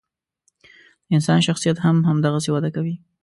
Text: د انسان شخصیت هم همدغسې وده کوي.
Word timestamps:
د 1.05 1.07
انسان 1.15 1.39
شخصیت 1.47 1.77
هم 1.85 1.95
همدغسې 2.09 2.49
وده 2.51 2.69
کوي. 2.75 2.95